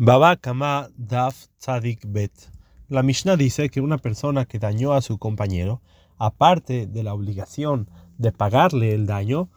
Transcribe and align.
Baba 0.00 0.36
Kama 0.36 0.90
Daf 0.96 1.48
Tzadik 1.58 2.04
Bet. 2.06 2.30
La 2.88 3.02
Mishnah 3.02 3.34
dice 3.34 3.68
que 3.68 3.80
una 3.80 3.98
persona 3.98 4.44
que 4.44 4.60
dañó 4.60 4.92
a 4.92 5.02
su 5.02 5.18
compañero, 5.18 5.82
aparte 6.18 6.86
de 6.86 7.02
la 7.02 7.14
obligación 7.14 7.90
de 8.16 8.30
pagarle 8.30 8.94
el 8.94 9.06
daño, 9.08 9.50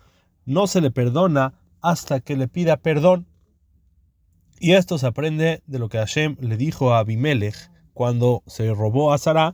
no 0.45 0.65
se 0.65 0.81
le 0.81 0.89
perdona 0.89 1.53
hasta 1.79 2.21
que 2.21 2.35
le 2.35 2.47
pida 2.47 2.77
perdón. 2.77 3.27
Y 4.59 4.71
esto 4.71 4.97
se 4.97 5.05
aprende 5.05 5.61
de 5.67 5.77
lo 5.77 5.89
que 5.89 5.99
Hashem 5.99 6.37
le 6.39 6.57
dijo 6.57 6.91
a 6.91 6.97
Abimelech 6.97 7.69
cuando 7.93 8.41
se 8.47 8.73
robó 8.73 9.13
a 9.13 9.19
Sara, 9.19 9.53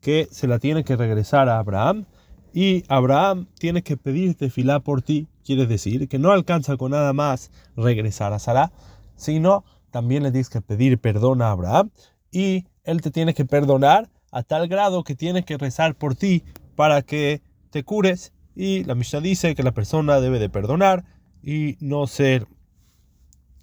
que 0.00 0.26
se 0.32 0.48
la 0.48 0.58
tiene 0.58 0.82
que 0.82 0.96
regresar 0.96 1.48
a 1.48 1.60
Abraham 1.60 2.04
y 2.52 2.82
Abraham 2.88 3.46
tiene 3.60 3.82
que 3.82 3.96
pedirte 3.96 4.50
filá 4.50 4.80
por 4.80 5.02
ti. 5.02 5.28
Quiere 5.44 5.66
decir 5.66 6.08
que 6.08 6.18
no 6.18 6.32
alcanza 6.32 6.76
con 6.76 6.90
nada 6.90 7.12
más 7.12 7.52
regresar 7.76 8.32
a 8.32 8.40
Sara, 8.40 8.72
sino 9.14 9.64
también 9.96 10.22
le 10.22 10.30
tienes 10.30 10.50
que 10.50 10.60
pedir 10.60 10.98
perdón 10.98 11.40
a 11.40 11.50
Abraham 11.50 11.90
y 12.30 12.66
él 12.84 13.00
te 13.00 13.10
tiene 13.10 13.32
que 13.32 13.46
perdonar 13.46 14.10
a 14.30 14.42
tal 14.42 14.68
grado 14.68 15.04
que 15.04 15.14
tiene 15.14 15.42
que 15.42 15.56
rezar 15.56 15.94
por 15.94 16.14
ti 16.14 16.44
para 16.74 17.00
que 17.00 17.40
te 17.70 17.82
cures. 17.82 18.34
Y 18.54 18.84
la 18.84 18.94
Mishnah 18.94 19.22
dice 19.22 19.54
que 19.54 19.62
la 19.62 19.72
persona 19.72 20.20
debe 20.20 20.38
de 20.38 20.50
perdonar 20.50 21.06
y 21.42 21.78
no 21.80 22.06
ser 22.06 22.46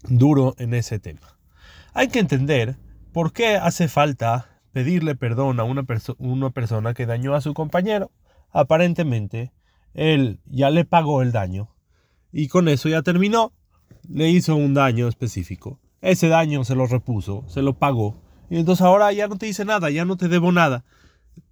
duro 0.10 0.56
en 0.58 0.74
ese 0.74 0.98
tema. 0.98 1.38
Hay 1.94 2.08
que 2.08 2.18
entender 2.18 2.78
por 3.12 3.32
qué 3.32 3.58
hace 3.58 3.88
falta 3.88 4.60
pedirle 4.72 5.14
perdón 5.14 5.60
a 5.60 5.66
una, 5.66 5.86
una 6.18 6.50
persona 6.50 6.96
que 6.96 7.06
dañó 7.06 7.36
a 7.36 7.42
su 7.42 7.54
compañero. 7.54 8.10
Aparentemente, 8.50 9.54
él 9.94 10.40
ya 10.48 10.72
le 10.72 10.84
pagó 10.84 11.22
el 11.22 11.32
daño 11.32 11.76
y 12.32 12.48
con 12.48 12.70
eso 12.70 12.90
ya 12.90 13.04
terminó. 13.04 13.54
Le 14.10 14.30
hizo 14.30 14.56
un 14.56 14.74
daño 14.74 15.08
específico 15.08 15.80
ese 16.04 16.28
daño 16.28 16.66
se 16.66 16.76
lo 16.76 16.86
repuso, 16.86 17.46
se 17.48 17.62
lo 17.62 17.74
pagó. 17.74 18.16
Y 18.50 18.58
entonces 18.58 18.86
ahora 18.86 19.12
ya 19.14 19.28
no 19.30 19.38
te 19.38 19.46
dice 19.46 19.64
nada, 19.64 19.90
ya 19.90 20.04
no 20.04 20.18
te 20.18 20.28
debo 20.28 20.52
nada. 20.52 20.84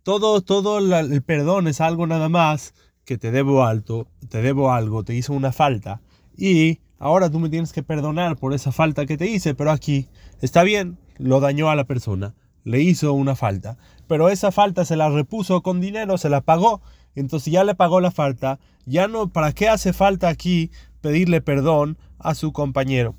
Todo, 0.03 0.41
todo 0.41 0.77
el 0.77 1.23
perdón 1.23 1.67
es 1.67 1.79
algo 1.79 2.05
nada 2.05 2.27
más 2.27 2.73
que 3.05 3.17
te 3.17 3.31
debo 3.31 3.63
alto, 3.63 4.07
te 4.29 4.41
debo 4.41 4.71
algo, 4.73 5.03
te 5.03 5.15
hizo 5.15 5.31
una 5.31 5.53
falta. 5.53 6.01
Y 6.35 6.79
ahora 6.99 7.31
tú 7.31 7.39
me 7.39 7.49
tienes 7.49 7.71
que 7.71 7.81
perdonar 7.81 8.35
por 8.35 8.53
esa 8.53 8.73
falta 8.73 9.05
que 9.05 9.17
te 9.17 9.27
hice, 9.27 9.55
pero 9.55 9.71
aquí 9.71 10.09
está 10.41 10.63
bien, 10.63 10.99
lo 11.17 11.39
dañó 11.39 11.69
a 11.69 11.75
la 11.75 11.85
persona, 11.85 12.35
le 12.65 12.81
hizo 12.81 13.13
una 13.13 13.35
falta, 13.35 13.77
pero 14.07 14.27
esa 14.27 14.51
falta 14.51 14.83
se 14.83 14.97
la 14.97 15.09
repuso 15.09 15.61
con 15.61 15.79
dinero, 15.79 16.17
se 16.17 16.29
la 16.29 16.41
pagó. 16.41 16.81
Entonces 17.15 17.53
ya 17.53 17.63
le 17.63 17.75
pagó 17.75 18.01
la 18.01 18.11
falta, 18.11 18.59
ya 18.85 19.07
no, 19.07 19.29
¿para 19.29 19.53
qué 19.53 19.69
hace 19.69 19.93
falta 19.93 20.27
aquí 20.27 20.71
pedirle 20.99 21.39
perdón 21.39 21.97
a 22.19 22.35
su 22.35 22.51
compañero? 22.51 23.15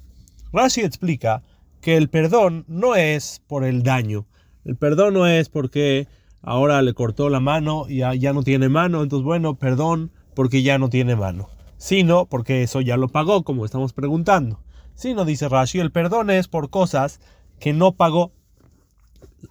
Rashi 0.52 0.82
explica 0.82 1.42
que 1.80 1.96
el 1.96 2.08
perdón 2.08 2.64
no 2.68 2.94
es 2.94 3.42
por 3.46 3.64
el 3.64 3.82
daño. 3.82 4.26
El 4.64 4.76
perdón 4.76 5.14
no 5.14 5.26
es 5.26 5.48
porque 5.48 6.06
ahora 6.42 6.82
le 6.82 6.94
cortó 6.94 7.30
la 7.30 7.40
mano 7.40 7.86
y 7.88 7.98
ya, 7.98 8.32
no 8.32 8.42
tiene 8.42 8.68
mano, 8.68 9.02
entonces 9.02 9.24
bueno, 9.24 9.54
perdón 9.54 10.12
porque 10.34 10.62
ya 10.62 10.78
no 10.78 10.90
tiene 10.90 11.16
mano. 11.16 11.48
Sino 11.78 12.26
porque 12.26 12.62
eso 12.62 12.80
ya 12.80 12.96
lo 12.96 13.08
pagó, 13.08 13.42
como 13.42 13.64
estamos 13.64 13.92
preguntando. 13.92 14.60
Sino, 14.94 15.24
dice 15.24 15.48
Rashi, 15.48 15.80
el 15.80 15.90
perdón 15.90 16.30
es 16.30 16.48
por 16.48 16.70
cosas 16.70 17.20
que 17.58 17.72
no 17.72 17.92
pagó. 17.92 18.32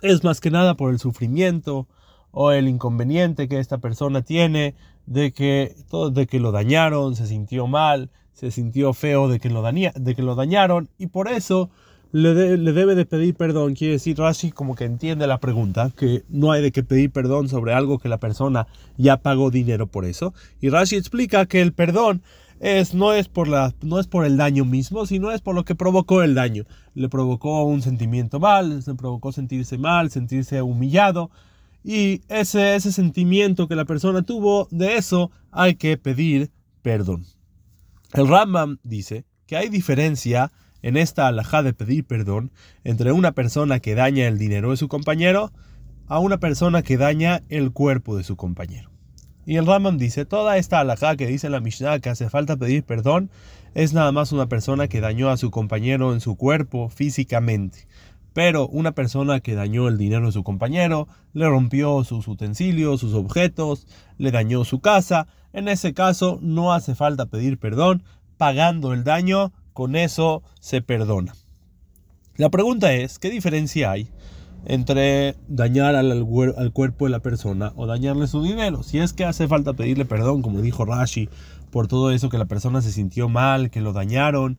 Es 0.02 0.24
más 0.24 0.40
que 0.40 0.52
nada 0.52 0.76
por 0.76 0.92
el 0.92 1.00
sufrimiento 1.00 1.88
o 2.32 2.52
el 2.52 2.70
inconveniente 2.70 3.50
que 3.50 3.60
esta 3.60 3.80
persona 3.80 4.22
tiene 4.22 4.76
de 5.06 5.34
que, 5.34 5.76
de 6.14 6.28
que 6.28 6.40
lo 6.40 6.52
dañaron, 6.52 7.16
se 7.16 7.28
sintió 7.28 7.68
mal, 7.68 8.10
se 8.42 8.50
sintió 8.50 8.92
feo 8.94 9.28
de 9.28 9.40
que 9.40 9.52
lo, 9.52 9.62
de 9.62 10.16
que 10.16 10.24
lo 10.24 10.34
dañaron 10.34 10.90
y 10.98 11.06
por 11.06 11.28
eso 11.28 11.70
le, 12.12 12.34
debe 12.34 12.96
de 12.96 13.06
pedir 13.06 13.36
perdón. 13.36 13.76
Quiere 13.76 13.94
decir, 13.94 14.18
Rashi 14.18 14.50
como 14.50 14.74
que 14.74 14.86
entiende 14.86 15.28
la 15.28 15.40
pregunta, 15.40 15.92
que 15.96 16.24
no 16.28 16.52
hay 16.52 16.64
de 16.64 16.72
que 16.72 16.82
pedir 16.82 17.12
perdón 17.12 17.50
sobre 17.50 17.74
algo 17.76 18.00
que 18.00 18.10
la 18.10 18.18
persona 18.18 18.66
ya 18.98 19.18
pagó 19.18 19.52
dinero 19.52 19.86
por 19.86 20.06
eso. 20.06 20.34
Y 20.60 20.70
Rashi 20.70 20.96
explica 20.96 21.46
que 21.46 21.62
el 21.62 21.72
perdón 21.72 22.24
es, 22.60 22.96
no, 22.96 23.14
es 23.14 23.28
por 23.28 23.48
la, 23.48 23.76
no 23.84 24.00
es 24.00 24.08
por 24.08 24.26
el 24.26 24.38
daño 24.38 24.66
mismo, 24.66 25.06
sino 25.06 25.32
es 25.32 25.42
por 25.42 25.54
lo 25.54 25.64
que 25.64 25.76
provocó 25.76 26.24
el 26.24 26.34
daño. 26.34 26.66
Le 26.96 27.10
provocó 27.10 27.64
un 27.66 27.84
sentimiento 27.84 28.40
mal, 28.40 28.84
le 28.84 28.96
provocó 28.96 29.32
sentirse 29.32 29.78
mal, 29.78 30.10
sentirse 30.10 30.64
humillado. 30.64 31.30
Y 31.84 32.24
ese, 32.28 32.74
ese 32.74 32.92
sentimiento 32.92 33.68
que 33.68 33.76
la 33.76 33.86
persona 33.86 34.24
tuvo, 34.24 34.68
de 34.72 34.98
eso 34.98 35.30
hay 35.52 35.76
que 35.76 35.96
pedir 35.98 36.50
perdón. 36.82 37.24
El 38.14 38.28
Rambam 38.28 38.78
dice 38.84 39.24
que 39.48 39.56
hay 39.56 39.70
diferencia 39.70 40.52
en 40.82 40.98
esta 40.98 41.28
alhaja 41.28 41.64
de 41.64 41.74
pedir 41.74 42.04
perdón 42.06 42.52
entre 42.84 43.14
una 43.14 43.32
persona 43.32 43.80
que 43.80 43.96
daña 43.96 44.28
el 44.28 44.38
dinero 44.38 44.72
de 44.72 44.78
su 44.78 44.90
compañero 44.90 45.54
a 46.08 46.20
una 46.20 46.38
persona 46.38 46.82
que 46.82 46.98
daña 46.98 47.42
el 47.48 47.72
cuerpo 47.72 48.18
de 48.18 48.26
su 48.26 48.36
compañero. 48.36 48.92
Y 49.46 49.56
el 49.56 49.66
Rambam 49.66 49.98
dice, 49.98 50.26
toda 50.26 50.58
esta 50.58 50.82
alhaja 50.82 51.16
que 51.16 51.26
dice 51.26 51.50
la 51.50 51.62
Mishnah 51.62 52.00
que 52.00 52.10
hace 52.10 52.30
falta 52.30 52.58
pedir 52.58 52.84
perdón 52.84 53.30
es 53.76 53.94
nada 53.94 54.12
más 54.12 54.34
una 54.34 54.48
persona 54.48 54.90
que 54.90 55.00
dañó 55.00 55.30
a 55.30 55.38
su 55.38 55.50
compañero 55.50 56.14
en 56.14 56.20
su 56.20 56.36
cuerpo 56.36 56.90
físicamente. 56.90 57.88
Pero 58.34 58.68
una 58.68 58.94
persona 58.94 59.40
que 59.42 59.56
dañó 59.56 59.88
el 59.88 59.98
dinero 59.98 60.28
de 60.28 60.32
su 60.32 60.44
compañero, 60.44 61.08
le 61.34 61.48
rompió 61.48 62.04
sus 62.04 62.28
utensilios, 62.28 63.00
sus 63.00 63.14
objetos, 63.14 63.88
le 64.18 64.32
dañó 64.32 64.64
su 64.64 64.80
casa, 64.80 65.28
en 65.54 65.68
ese 65.68 65.94
caso 65.94 66.40
no 66.42 66.74
hace 66.74 66.96
falta 66.96 67.26
pedir 67.26 67.58
perdón, 67.58 68.04
pagando 68.38 68.94
el 68.94 69.04
daño, 69.04 69.52
con 69.74 69.96
eso 69.96 70.44
se 70.60 70.82
perdona. 70.82 71.34
La 72.38 72.50
pregunta 72.50 72.94
es, 72.94 73.20
¿qué 73.20 73.30
diferencia 73.30 73.92
hay 73.92 74.10
entre 74.66 75.36
dañar 75.48 75.96
al, 75.96 76.12
al, 76.12 76.72
cuerpo 76.72 77.06
de 77.06 77.12
la 77.12 77.20
persona 77.20 77.74
o 77.76 77.86
dañarle 77.86 78.28
su 78.28 78.42
dinero? 78.42 78.84
Si 78.84 79.00
es 79.00 79.14
que 79.14 79.26
hace 79.26 79.48
falta 79.48 79.74
pedirle 79.74 80.06
perdón, 80.06 80.42
como 80.42 80.62
dijo 80.62 80.86
Rashi, 80.86 81.30
por 81.72 81.88
todo 81.88 82.12
eso 82.12 82.30
que 82.30 82.38
la 82.38 82.46
persona 82.46 82.82
se 82.82 82.92
sintió 82.92 83.30
mal, 83.30 83.70
que 83.70 83.82
lo 83.82 83.94
dañaron, 83.94 84.58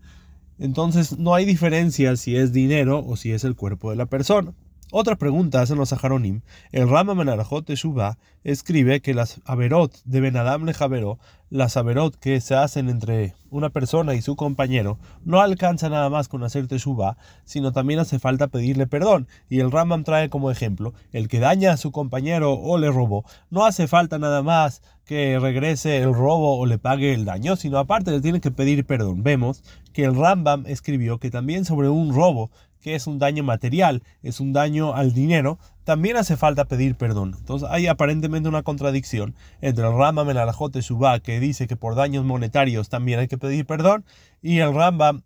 entonces 0.63 1.19
no 1.19 1.35
hay 1.35 1.45
diferencia 1.45 2.17
si 2.17 2.37
es 2.37 2.53
dinero 2.53 3.05
o 3.05 3.17
si 3.17 3.33
es 3.33 3.45
el 3.45 3.57
cuerpo 3.57 3.91
de 3.91 3.97
la 3.97 4.07
persona. 4.07 4.55
Otra 4.95 5.17
pregunta 5.17 5.63
hacen 5.63 5.79
los 5.79 5.89
Saharonim. 5.89 6.43
El 6.71 6.87
Rama 6.87 7.15
Menarajot 7.15 7.65
Teshuvah 7.65 8.19
escribe 8.45 9.01
que 9.01 9.15
las 9.15 9.41
Averot 9.47 10.03
de 10.05 10.21
Benadam 10.21 10.67
Lejaveró, 10.67 11.19
las 11.49 11.79
Averot 11.79 12.15
que 12.17 12.43
se 12.43 12.57
hacen 12.57 12.91
entre 12.91 13.35
una 13.49 13.71
persona 13.71 14.13
y 14.13 14.21
su 14.21 14.37
compañero, 14.37 14.99
no 15.25 15.41
alcanza 15.41 15.89
nada 15.89 16.11
más 16.11 16.29
con 16.29 16.45
hacer 16.45 16.67
Teshuvah, 16.67 17.17
sino 17.47 17.73
también 17.73 18.01
hace 18.01 18.19
falta 18.19 18.49
pedirle 18.49 18.87
perdón. 18.87 19.29
Y 19.49 19.61
el 19.61 19.73
Ramam 19.73 20.05
trae 20.05 20.29
como 20.29 20.51
ejemplo, 20.51 20.93
el 21.13 21.29
que 21.29 21.41
daña 21.41 21.73
a 21.73 21.79
su 21.79 21.91
compañero 21.91 22.53
o 22.53 22.77
le 22.77 22.91
robó, 22.91 23.25
no 23.49 23.65
hace 23.65 23.89
falta 23.89 24.19
nada 24.19 24.43
más 24.43 24.83
que 25.07 25.39
regrese 25.39 25.99
el 26.03 26.13
robo 26.13 26.59
o 26.59 26.67
le 26.67 26.77
pague 26.77 27.15
el 27.15 27.25
daño, 27.25 27.57
sino 27.57 27.79
aparte 27.79 28.11
le 28.11 28.21
tiene 28.21 28.43
que 28.43 28.51
pedir 28.51 28.85
perdón. 28.85 29.23
Vemos 29.23 29.63
que 29.95 30.05
el 30.05 30.15
Rambam 30.15 30.65
escribió 30.67 31.19
que 31.19 31.31
también 31.31 31.65
sobre 31.65 31.89
un 31.89 32.15
robo 32.15 32.51
que 32.83 32.95
es 32.95 33.07
un 33.07 33.19
daño 33.19 33.43
material, 33.45 34.03
es 34.23 34.41
un 34.41 34.53
daño 34.53 34.95
al 34.95 35.15
dinero, 35.15 35.59
también 35.85 36.17
hace 36.17 36.37
falta 36.37 36.67
pedir 36.67 36.97
perdón. 36.97 37.35
Entonces 37.39 37.69
hay 37.71 37.87
aparentemente 37.87 38.49
una 38.49 38.63
contradicción 38.63 39.35
entre 39.61 39.87
el 39.87 39.97
Rambam 39.97 40.29
en 40.29 40.37
Alajot 40.37 40.77
Shubá, 40.77 41.21
que 41.21 41.41
dice 41.41 41.67
que 41.67 41.77
por 41.77 41.95
daños 41.95 42.25
monetarios 42.25 42.89
también 42.89 43.21
hay 43.21 43.29
que 43.29 43.39
pedir 43.39 43.65
perdón, 43.65 44.05
y 44.43 44.59
el 44.59 44.75
Rambam 44.75 45.23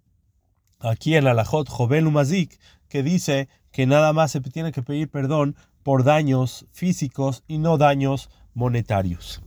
aquí 0.79 1.17
en 1.17 1.27
Alajot 1.27 1.69
Jovel 1.69 2.07
Umazik, 2.07 2.61
que 2.89 3.03
dice 3.03 3.49
que 3.73 3.87
nada 3.87 4.13
más 4.13 4.31
se 4.31 4.41
tiene 4.41 4.71
que 4.71 4.83
pedir 4.83 5.11
perdón 5.11 5.57
por 5.83 6.05
daños 6.05 6.67
físicos 6.73 7.43
y 7.49 7.59
no 7.59 7.79
daños 7.79 8.31
monetarios. 8.55 9.43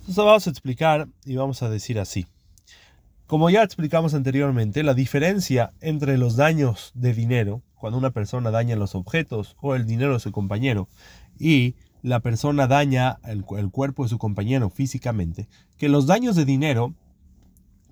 Entonces 0.00 0.16
vamos 0.16 0.46
a 0.46 0.50
explicar 0.50 1.08
y 1.24 1.36
vamos 1.36 1.62
a 1.62 1.68
decir 1.68 1.98
así. 1.98 2.26
Como 3.30 3.48
ya 3.48 3.62
explicamos 3.62 4.14
anteriormente, 4.14 4.82
la 4.82 4.92
diferencia 4.92 5.72
entre 5.80 6.18
los 6.18 6.34
daños 6.34 6.90
de 6.96 7.14
dinero, 7.14 7.62
cuando 7.76 7.96
una 7.96 8.10
persona 8.10 8.50
daña 8.50 8.74
los 8.74 8.96
objetos 8.96 9.56
o 9.60 9.76
el 9.76 9.86
dinero 9.86 10.14
de 10.14 10.18
su 10.18 10.32
compañero, 10.32 10.88
y 11.38 11.76
la 12.02 12.18
persona 12.18 12.66
daña 12.66 13.20
el, 13.22 13.44
cuerpo 13.44 14.02
de 14.02 14.08
su 14.08 14.18
compañero 14.18 14.68
físicamente, 14.68 15.46
que 15.78 15.88
los 15.88 16.08
daños 16.08 16.34
de 16.34 16.44
dinero 16.44 16.96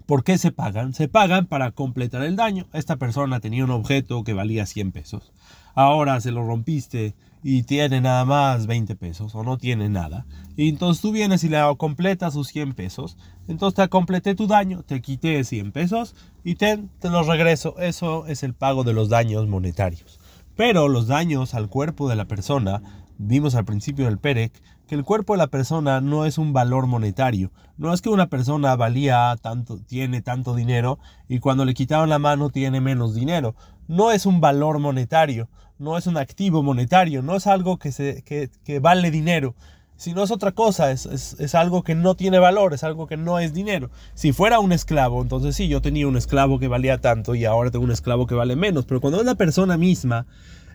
¿Por 0.08 0.24
qué 0.24 0.38
se 0.38 0.52
pagan? 0.52 0.94
Se 0.94 1.06
pagan 1.06 1.44
para 1.44 1.72
completar 1.72 2.22
el 2.22 2.34
daño. 2.34 2.64
Esta 2.72 2.96
persona 2.96 3.40
tenía 3.40 3.62
un 3.62 3.70
objeto 3.70 4.24
que 4.24 4.32
valía 4.32 4.64
100 4.64 4.90
pesos. 4.90 5.34
Ahora 5.74 6.18
se 6.22 6.32
lo 6.32 6.46
rompiste 6.46 7.14
y 7.42 7.64
tiene 7.64 8.00
nada 8.00 8.24
más 8.24 8.66
20 8.66 8.96
pesos 8.96 9.34
o 9.34 9.42
no 9.42 9.58
tiene 9.58 9.90
nada. 9.90 10.24
Y 10.56 10.70
entonces 10.70 11.02
tú 11.02 11.12
vienes 11.12 11.44
y 11.44 11.50
le 11.50 11.60
completas 11.76 12.32
sus 12.32 12.48
100 12.48 12.72
pesos. 12.72 13.18
Entonces 13.48 13.74
te 13.76 13.88
completé 13.90 14.34
tu 14.34 14.46
daño, 14.46 14.82
te 14.82 15.02
quité 15.02 15.44
100 15.44 15.72
pesos 15.72 16.14
y 16.42 16.54
te, 16.54 16.78
te 17.00 17.10
los 17.10 17.26
regreso. 17.26 17.78
Eso 17.78 18.26
es 18.28 18.42
el 18.42 18.54
pago 18.54 18.84
de 18.84 18.94
los 18.94 19.10
daños 19.10 19.46
monetarios. 19.46 20.20
Pero 20.56 20.88
los 20.88 21.06
daños 21.06 21.52
al 21.52 21.68
cuerpo 21.68 22.08
de 22.08 22.16
la 22.16 22.24
persona, 22.24 22.80
vimos 23.18 23.54
al 23.54 23.64
principio 23.64 24.06
del 24.06 24.18
PEREC, 24.18 24.52
que 24.86 24.94
el 24.94 25.04
cuerpo 25.04 25.34
de 25.34 25.38
la 25.38 25.48
persona 25.48 26.00
no 26.00 26.24
es 26.24 26.38
un 26.38 26.52
valor 26.52 26.86
monetario. 26.86 27.50
No 27.76 27.92
es 27.92 28.00
que 28.00 28.08
una 28.08 28.28
persona 28.28 28.74
valía 28.74 29.36
tanto, 29.42 29.78
tiene 29.78 30.22
tanto 30.22 30.54
dinero 30.54 30.98
y 31.28 31.40
cuando 31.40 31.64
le 31.64 31.74
quitaron 31.74 32.08
la 32.08 32.18
mano 32.18 32.50
tiene 32.50 32.80
menos 32.80 33.14
dinero. 33.14 33.54
no 33.86 34.10
es 34.10 34.26
un 34.26 34.40
valor 34.40 34.78
monetario, 34.78 35.48
no 35.78 35.96
es 35.96 36.06
un 36.06 36.16
activo 36.16 36.62
monetario, 36.62 37.22
no 37.22 37.36
es 37.36 37.46
algo 37.46 37.78
que, 37.78 37.92
se, 37.92 38.22
que, 38.22 38.50
que 38.64 38.80
vale 38.80 39.10
dinero, 39.10 39.54
sino 39.96 40.22
es 40.22 40.30
otra 40.30 40.52
cosa, 40.52 40.90
es, 40.90 41.06
es, 41.06 41.36
es, 41.40 41.54
algo 41.54 41.82
que 41.82 41.94
no 41.94 42.14
tiene 42.14 42.38
valor, 42.38 42.74
es 42.74 42.84
algo 42.84 43.06
que 43.06 43.16
no 43.16 43.38
es 43.38 43.54
dinero. 43.54 43.90
Si 44.14 44.32
fuera 44.32 44.60
un 44.60 44.72
esclavo, 44.72 45.22
entonces 45.22 45.56
sí, 45.56 45.68
yo 45.68 45.80
tenía 45.80 46.06
un 46.06 46.16
esclavo 46.16 46.58
que 46.58 46.68
valía 46.68 47.00
tanto 47.00 47.34
y 47.34 47.44
ahora 47.44 47.70
tengo 47.70 47.84
un 47.84 47.90
esclavo 47.90 48.26
que 48.26 48.34
vale 48.34 48.56
menos, 48.56 48.84
pero 48.84 49.00
cuando 49.00 49.20
es 49.20 49.26
la 49.26 49.34
persona 49.34 49.76
misma, 49.76 50.26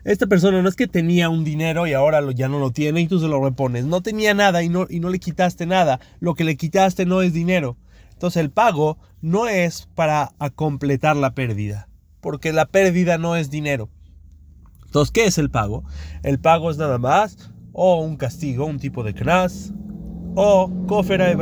esta 0.04 0.26
persona 0.26 0.62
no 0.62 0.68
es 0.68 0.76
que 0.76 0.86
tenía 0.86 1.30
un 1.30 1.44
dinero 1.44 1.86
y 1.86 1.94
ahora 1.94 2.20
ya 2.32 2.48
no 2.48 2.58
lo 2.58 2.70
tiene 2.70 3.00
y 3.00 3.08
tú 3.08 3.20
se 3.20 3.28
lo 3.28 3.42
repones, 3.42 3.86
no 3.86 4.02
tenía 4.02 4.34
nada 4.34 4.62
y 4.62 4.68
no, 4.68 4.86
y 4.88 5.00
no 5.00 5.08
le 5.08 5.18
quitaste 5.18 5.66
nada, 5.66 6.00
lo 6.20 6.34
que 6.34 6.44
le 6.44 6.56
quitaste 6.56 7.06
no 7.06 7.22
es 7.22 7.32
dinero. 7.32 7.76
Entonces 8.12 8.40
el 8.40 8.50
pago 8.50 8.98
no 9.22 9.48
es 9.48 9.88
para 9.94 10.32
completar 10.54 11.16
la 11.16 11.34
pérdida, 11.34 11.88
porque 12.20 12.52
la 12.52 12.66
pérdida 12.66 13.18
no 13.18 13.36
es 13.36 13.50
dinero. 13.50 13.88
Entonces, 14.84 15.10
¿qué 15.10 15.24
es 15.24 15.38
el 15.38 15.50
pago? 15.50 15.82
El 16.22 16.38
pago 16.38 16.70
es 16.70 16.76
nada 16.76 16.98
más 16.98 17.50
o 17.72 18.00
un 18.00 18.16
castigo, 18.16 18.66
un 18.66 18.78
tipo 18.78 19.02
de 19.02 19.12
knas, 19.12 19.72
o 20.36 20.70
kofera 20.86 21.26
de 21.26 21.34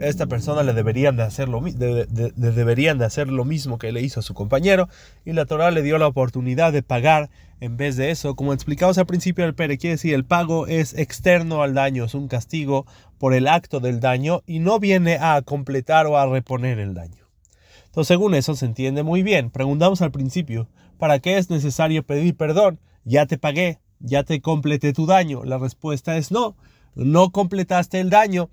Esta 0.00 0.26
persona 0.26 0.62
le 0.62 0.72
deberían 0.72 1.16
de, 1.16 1.22
hacer 1.22 1.48
lo, 1.48 1.60
de, 1.60 2.06
de, 2.06 2.30
deberían 2.52 2.98
de 2.98 3.04
hacer 3.04 3.28
lo 3.28 3.44
mismo 3.44 3.78
que 3.78 3.92
le 3.92 4.02
hizo 4.02 4.20
a 4.20 4.22
su 4.22 4.34
compañero 4.34 4.88
y 5.24 5.32
la 5.32 5.46
Torah 5.46 5.70
le 5.70 5.82
dio 5.82 5.98
la 5.98 6.06
oportunidad 6.06 6.72
de 6.72 6.82
pagar 6.82 7.30
en 7.60 7.76
vez 7.76 7.96
de 7.96 8.10
eso. 8.10 8.34
Como 8.34 8.52
explicamos 8.52 8.98
al 8.98 9.06
principio 9.06 9.44
del 9.44 9.54
Pere, 9.54 9.78
quiere 9.78 9.94
decir 9.94 10.14
el 10.14 10.24
pago 10.24 10.66
es 10.66 10.94
externo 10.94 11.62
al 11.62 11.74
daño, 11.74 12.04
es 12.04 12.14
un 12.14 12.28
castigo 12.28 12.86
por 13.18 13.34
el 13.34 13.48
acto 13.48 13.80
del 13.80 14.00
daño 14.00 14.42
y 14.46 14.60
no 14.60 14.78
viene 14.78 15.18
a 15.20 15.42
completar 15.42 16.06
o 16.06 16.16
a 16.18 16.26
reponer 16.26 16.78
el 16.78 16.94
daño. 16.94 17.28
Entonces, 17.86 18.08
según 18.08 18.34
eso 18.34 18.54
se 18.54 18.66
entiende 18.66 19.02
muy 19.02 19.22
bien. 19.22 19.50
Preguntamos 19.50 20.02
al 20.02 20.12
principio, 20.12 20.68
¿para 20.98 21.18
qué 21.18 21.38
es 21.38 21.50
necesario 21.50 22.04
pedir 22.04 22.36
perdón? 22.36 22.78
Ya 23.04 23.26
te 23.26 23.38
pagué, 23.38 23.80
ya 23.98 24.22
te 24.22 24.40
completé 24.40 24.92
tu 24.92 25.06
daño. 25.06 25.44
La 25.44 25.58
respuesta 25.58 26.16
es 26.16 26.30
no, 26.30 26.56
no 26.94 27.30
completaste 27.30 28.00
el 28.00 28.10
daño. 28.10 28.50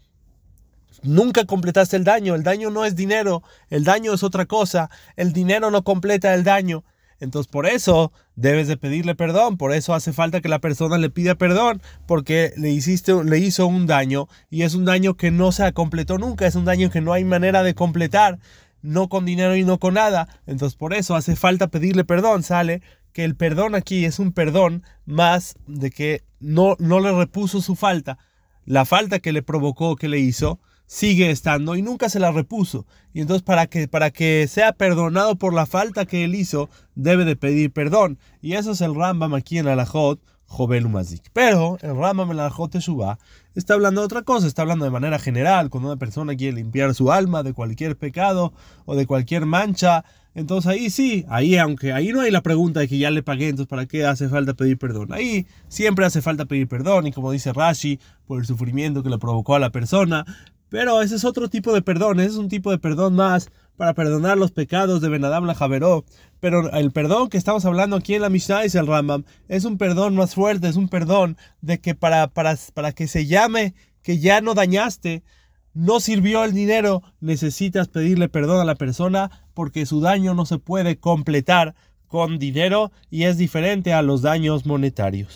Nunca 1.04 1.46
completaste 1.46 1.98
el 1.98 2.04
daño. 2.04 2.36
El 2.36 2.44
daño 2.44 2.70
no 2.70 2.86
es 2.86 2.96
dinero, 2.96 3.44
el 3.70 3.84
daño 3.84 4.14
es 4.14 4.24
otra 4.24 4.46
cosa. 4.46 4.90
El 5.16 5.34
dinero 5.34 5.72
no 5.72 5.84
completa 5.84 6.34
el 6.34 6.44
daño. 6.44 6.84
Entonces 7.20 7.50
por 7.50 7.66
eso 7.66 8.12
debes 8.36 8.68
de 8.68 8.78
pedirle 8.78 9.16
perdón, 9.16 9.58
por 9.58 9.72
eso 9.72 9.94
hace 9.94 10.12
falta 10.12 10.42
que 10.42 10.50
la 10.50 10.60
persona 10.60 10.98
le 10.98 11.10
pida 11.10 11.36
perdón, 11.36 11.82
porque 12.08 12.52
le, 12.58 12.72
hiciste, 12.72 13.24
le 13.24 13.40
hizo 13.40 13.68
un 13.68 13.88
daño 13.88 14.28
y 14.50 14.64
es 14.64 14.76
un 14.76 14.86
daño 14.86 15.16
que 15.16 15.32
no 15.32 15.52
se 15.52 15.72
completó 15.72 16.18
nunca, 16.18 16.46
es 16.46 16.56
un 16.56 16.66
daño 16.66 16.90
que 16.90 17.02
no 17.02 17.14
hay 17.14 17.24
manera 17.24 17.64
de 17.64 17.74
completar, 17.74 18.40
no 18.82 19.08
con 19.08 19.26
dinero 19.26 19.56
y 19.56 19.64
no 19.64 19.80
con 19.80 19.94
nada. 19.94 20.28
Entonces 20.46 20.76
por 20.76 20.94
eso 20.94 21.16
hace 21.16 21.36
falta 21.36 21.70
pedirle 21.70 22.04
perdón, 22.04 22.44
sale 22.44 22.82
que 23.14 23.24
el 23.24 23.38
perdón 23.38 23.76
aquí 23.76 24.04
es 24.04 24.20
un 24.20 24.34
perdón 24.34 24.84
más 25.06 25.56
de 25.68 25.90
que 25.90 26.24
no, 26.42 26.76
no 26.80 27.00
le 27.00 27.14
repuso 27.14 27.62
su 27.62 27.78
falta. 27.78 28.18
La 28.66 28.84
falta 28.84 29.20
que 29.20 29.32
le 29.32 29.42
provocó, 29.42 29.96
que 29.96 30.10
le 30.10 30.20
hizo, 30.20 30.60
sigue 30.86 31.32
estando 31.32 31.76
y 31.76 31.82
nunca 31.82 32.10
se 32.10 32.20
la 32.20 32.32
repuso. 32.32 32.86
Y 33.14 33.22
entonces 33.22 33.44
para 33.44 33.68
que, 33.68 33.88
para 33.88 34.12
que 34.12 34.48
sea 34.48 34.74
perdonado 34.74 35.36
por 35.36 35.54
la 35.54 35.66
falta 35.66 36.06
que 36.06 36.24
él 36.24 36.36
hizo, 36.36 36.70
debe 36.96 37.26
de 37.26 37.36
pedir 37.36 37.72
perdón. 37.72 38.20
Y 38.42 38.54
eso 38.54 38.72
es 38.72 38.82
el 38.82 38.96
Rambam 38.96 39.34
aquí 39.34 39.58
en 39.58 39.68
Alajot, 39.68 40.20
Jovel. 40.48 40.88
Pero 41.34 41.78
el 41.82 41.96
Rambam 41.96 42.32
en 42.32 42.40
Alajot 42.40 42.72
Teshuvah 42.72 43.18
está 43.56 43.74
hablando 43.74 44.02
de 44.02 44.06
otra 44.06 44.22
cosa, 44.22 44.48
está 44.48 44.62
hablando 44.62 44.86
de 44.86 44.92
manera 44.92 45.18
general, 45.18 45.70
cuando 45.70 45.90
una 45.90 46.00
persona 46.00 46.36
quiere 46.36 46.58
limpiar 46.58 46.94
su 46.94 47.12
alma 47.12 47.42
de 47.42 47.54
cualquier 47.54 47.98
pecado 47.98 48.54
o 48.86 48.96
de 48.96 49.08
cualquier 49.08 49.46
mancha, 49.46 50.04
entonces 50.36 50.70
ahí 50.70 50.90
sí, 50.90 51.26
ahí 51.30 51.56
aunque 51.58 51.94
ahí 51.94 52.10
no 52.10 52.20
hay 52.20 52.30
la 52.30 52.42
pregunta 52.42 52.82
de 52.82 52.90
que 52.90 52.98
ya 52.98 53.10
le 53.10 53.24
pagué, 53.24 53.48
entonces 53.48 53.70
¿para 53.70 53.86
qué 53.86 54.06
hace 54.06 54.28
falta 54.28 54.54
pedir 54.54 54.78
perdón? 54.78 55.14
Ahí 55.14 55.48
siempre 55.70 56.06
hace 56.06 56.22
falta 56.22 56.44
pedir 56.44 56.68
perdón 56.68 57.08
y 57.08 57.14
como 57.14 57.32
dice 57.32 57.54
Rashi, 57.54 58.00
por 58.28 58.40
el 58.40 58.46
sufrimiento 58.46 59.02
que 59.02 59.10
le 59.10 59.18
provocó 59.18 59.56
a 59.56 59.60
la 59.60 59.72
persona. 59.72 60.26
Pero 60.70 61.02
ese 61.02 61.16
es 61.16 61.26
otro 61.26 61.50
tipo 61.50 61.74
de 61.74 61.82
perdón, 61.82 62.20
ese 62.20 62.30
es 62.30 62.36
un 62.36 62.50
tipo 62.50 62.72
de 62.72 62.80
perdón 62.80 63.16
más 63.16 63.50
para 63.78 63.94
perdonar 63.94 64.38
los 64.38 64.52
pecados 64.52 65.02
de 65.02 65.10
Benadam 65.10 65.46
la 65.46 65.56
Javeró. 65.56 66.06
Pero 66.40 66.72
el 66.72 66.92
perdón 66.92 67.30
que 67.30 67.38
estamos 67.38 67.66
hablando 67.66 67.96
aquí 67.96 68.16
en 68.16 68.22
la 68.22 68.30
Mishnah, 68.30 68.62
dice 68.62 68.80
el 68.80 68.88
Rambam, 68.88 69.24
es 69.48 69.66
un 69.66 69.78
perdón 69.78 70.16
más 70.16 70.36
fuerte, 70.36 70.68
es 70.68 70.76
un 70.76 70.90
perdón 70.90 71.38
de 71.62 71.80
que 71.80 71.96
para, 71.96 72.28
para, 72.28 72.58
para 72.74 72.92
que 72.92 73.08
se 73.08 73.26
llame 73.26 73.74
que 74.02 74.20
ya 74.20 74.42
no 74.42 74.54
dañaste, 74.54 75.24
no 75.74 76.00
sirvió 76.00 76.44
el 76.44 76.54
dinero, 76.54 77.04
necesitas 77.20 77.88
pedirle 77.88 78.30
perdón 78.30 78.62
a 78.62 78.66
la 78.66 78.76
persona 78.76 79.30
porque 79.54 79.86
su 79.86 80.00
daño 80.00 80.34
no 80.34 80.46
se 80.46 80.58
puede 80.58 80.98
completar 80.98 81.76
con 82.08 82.38
dinero 82.40 82.92
y 83.10 83.24
es 83.24 83.38
diferente 83.38 83.94
a 83.94 84.02
los 84.02 84.22
daños 84.22 84.66
monetarios. 84.66 85.24